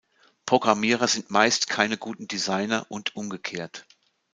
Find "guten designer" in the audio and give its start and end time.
1.95-2.87